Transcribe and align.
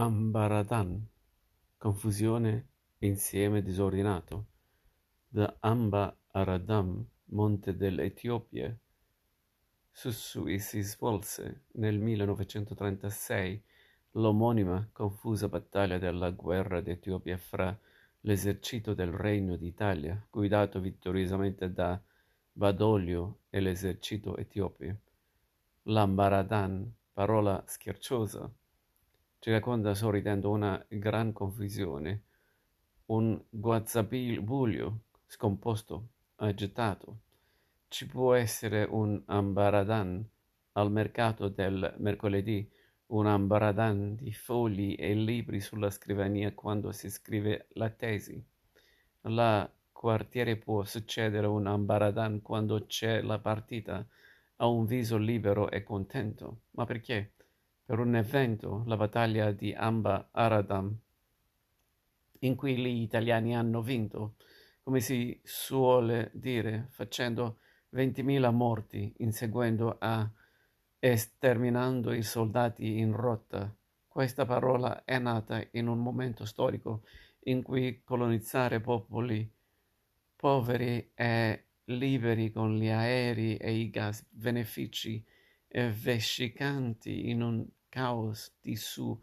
Ambaradan, 0.00 1.04
confusione, 1.76 2.68
insieme 2.98 3.62
disordinato, 3.62 4.46
da 5.26 5.56
Amba 5.58 6.16
Aradam, 6.30 7.04
monte 7.30 7.76
delle 7.76 8.04
Etiopie, 8.04 8.78
su 9.90 10.10
cui 10.40 10.60
si 10.60 10.82
svolse 10.82 11.64
nel 11.72 11.98
millenovecentotrentasei 11.98 13.60
l'omonima 14.12 14.88
confusa 14.92 15.48
battaglia 15.48 15.98
della 15.98 16.30
guerra 16.30 16.80
d'Etiopia 16.80 17.36
fra 17.36 17.76
l'esercito 18.20 18.94
del 18.94 19.10
Regno 19.10 19.56
d'Italia, 19.56 20.24
guidato 20.30 20.78
vittoriosamente 20.78 21.72
da 21.72 22.00
Badoglio 22.52 23.40
e 23.50 23.58
l'esercito 23.58 24.36
etiope. 24.36 25.00
L'Ambaradan, 25.82 26.88
parola 27.12 27.64
scherzosa, 27.66 28.48
ci 29.40 29.50
sorridendo 29.94 30.50
una 30.50 30.84
gran 30.88 31.32
confusione, 31.32 32.22
un 33.06 33.40
guazzabuglio 33.48 34.98
scomposto, 35.26 36.08
agitato. 36.36 37.20
Ci 37.86 38.06
può 38.06 38.34
essere 38.34 38.84
un 38.84 39.22
ambaradan 39.26 40.28
al 40.72 40.90
mercato 40.90 41.48
del 41.48 41.94
mercoledì, 41.98 42.68
un 43.06 43.26
ambaradan 43.26 44.16
di 44.16 44.32
fogli 44.32 44.96
e 44.98 45.14
libri 45.14 45.60
sulla 45.60 45.90
scrivania 45.90 46.52
quando 46.52 46.90
si 46.92 47.08
scrive 47.08 47.68
la 47.74 47.90
tesi. 47.90 48.42
La 49.22 49.70
quartiere 49.92 50.56
può 50.56 50.84
succedere 50.84 51.46
un 51.46 51.66
ambaradan 51.66 52.42
quando 52.42 52.86
c'è 52.86 53.22
la 53.22 53.38
partita, 53.38 54.06
ha 54.56 54.66
un 54.66 54.84
viso 54.84 55.16
libero 55.16 55.70
e 55.70 55.82
contento. 55.84 56.62
Ma 56.72 56.84
perché? 56.84 57.32
Per 57.88 58.00
un 58.00 58.16
evento, 58.16 58.82
la 58.84 58.98
battaglia 58.98 59.50
di 59.50 59.72
Amba 59.72 60.28
Aradam, 60.30 60.94
in 62.40 62.54
cui 62.54 62.76
gli 62.76 63.00
italiani 63.00 63.56
hanno 63.56 63.80
vinto, 63.80 64.34
come 64.82 65.00
si 65.00 65.40
suole 65.42 66.30
dire, 66.34 66.88
facendo 66.90 67.60
20.000 67.94 68.52
morti, 68.52 69.14
inseguendo 69.20 69.96
a 69.98 70.30
e 70.98 71.16
sterminando 71.16 72.12
i 72.12 72.22
soldati 72.22 72.98
in 72.98 73.16
rotta. 73.16 73.74
Questa 74.06 74.44
parola 74.44 75.06
è 75.06 75.18
nata 75.18 75.66
in 75.70 75.86
un 75.86 75.98
momento 75.98 76.44
storico 76.44 77.04
in 77.44 77.62
cui 77.62 78.02
colonizzare 78.04 78.80
popoli 78.80 79.50
poveri 80.36 81.12
e 81.14 81.64
liberi 81.84 82.52
con 82.52 82.76
gli 82.76 82.88
aerei 82.88 83.56
e 83.56 83.72
i 83.72 83.88
gas 83.88 84.26
benefici 84.28 85.24
e 85.66 85.90
vescicanti 85.90 87.30
in 87.30 87.40
un 87.40 87.66
caos 87.88 88.52
di 88.60 88.76
su 88.76 89.18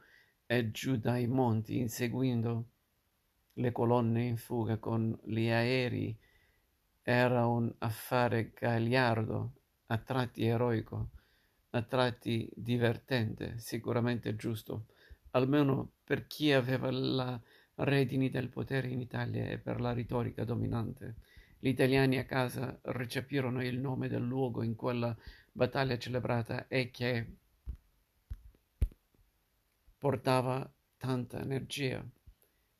e 0.46 0.72
giù 0.72 0.98
dai 0.98 1.28
monti, 1.28 1.78
inseguendo 1.78 2.70
le 3.54 3.72
colonne 3.72 4.24
in 4.24 4.38
fuga 4.38 4.78
con 4.78 5.18
gli 5.24 5.48
aerei. 5.48 6.18
Era 7.02 7.46
un 7.46 7.74
affare 7.80 8.52
gagliardo, 8.54 9.54
a 9.88 9.98
tratti 9.98 10.46
eroico, 10.46 11.10
a 11.72 11.82
tratti 11.84 12.50
divertente, 12.56 13.58
sicuramente 13.60 14.36
giusto, 14.36 14.88
almeno 15.32 15.92
per 16.04 16.26
chi 16.28 16.52
aveva 16.52 16.90
la 16.92 17.40
redini 17.76 18.30
del 18.30 18.50
potere 18.50 18.88
in 18.88 19.00
Italia 19.00 19.46
e 19.48 19.60
per 19.60 19.80
la 19.80 19.94
retorica 19.94 20.44
dominante. 20.44 21.16
Gli 21.60 21.68
italiani 21.68 22.18
a 22.18 22.26
casa 22.26 22.80
recepirono 22.84 23.64
il 23.64 23.80
nome 23.80 24.08
del 24.08 24.24
luogo 24.24 24.64
in 24.64 24.76
quella 24.76 25.16
battaglia 25.52 25.98
celebrata 25.98 26.68
e 26.68 26.90
che 26.90 27.38
portava 30.06 30.72
tanta 30.98 31.40
energia 31.42 32.06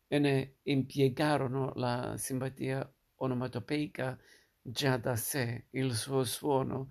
e 0.08 0.20
ne 0.20 0.58
impiegarono 0.64 1.74
la 1.76 2.16
simpatia 2.18 2.88
onomatopeica 3.16 4.16
già 4.62 4.98
da 4.98 5.16
sé, 5.16 5.66
il 5.72 5.96
suo 5.96 6.24
suono 6.24 6.90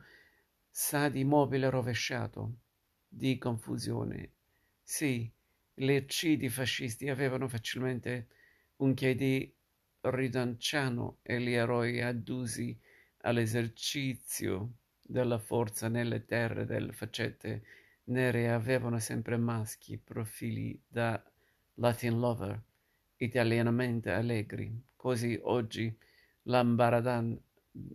sa 0.68 1.08
di 1.08 1.22
mobile 1.22 1.70
rovesciato, 1.70 2.56
di 3.06 3.38
confusione. 3.38 4.32
Sì, 4.82 5.32
gli 5.72 5.92
eccidi 5.92 6.48
fascisti 6.48 7.08
avevano 7.08 7.46
facilmente 7.46 8.26
un 8.78 8.92
che 8.94 9.14
ridanciano 10.00 11.18
e 11.22 11.40
gli 11.40 11.52
eroi 11.52 12.00
addusi 12.00 12.76
all'esercizio 13.18 14.78
della 15.00 15.38
forza 15.38 15.86
nelle 15.86 16.24
terre 16.24 16.66
del 16.66 16.92
facete 16.92 17.62
nere 18.04 18.50
avevano 18.50 18.98
sempre 18.98 19.36
maschi, 19.36 19.98
profili 19.98 20.80
da 20.86 21.22
Latin 21.74 22.18
lover, 22.18 22.60
italianamente 23.16 24.10
allegri. 24.10 24.72
Così 24.96 25.38
oggi 25.42 25.94
l'ambaradan 26.44 27.38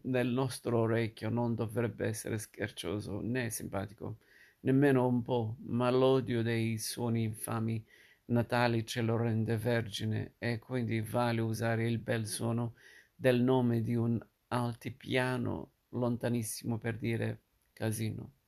nel 0.03 0.27
nostro 0.27 0.79
orecchio 0.79 1.29
non 1.29 1.55
dovrebbe 1.55 2.07
essere 2.07 2.37
scherzoso 2.37 3.21
né 3.21 3.49
simpatico, 3.49 4.17
nemmeno 4.61 5.07
un 5.07 5.21
po', 5.21 5.55
ma 5.65 5.89
l'odio 5.89 6.41
dei 6.41 6.77
suoni 6.77 7.23
infami 7.23 7.83
natali 8.25 8.85
ce 8.85 9.01
lo 9.01 9.17
rende 9.17 9.57
vergine 9.57 10.33
e 10.37 10.59
quindi 10.59 11.01
vale 11.01 11.41
usare 11.41 11.87
il 11.87 11.99
bel 11.99 12.27
suono 12.27 12.73
del 13.15 13.41
nome 13.41 13.81
di 13.81 13.95
un 13.95 14.19
altipiano 14.47 15.71
lontanissimo 15.89 16.77
per 16.77 16.97
dire 16.97 17.39
casino. 17.73 18.38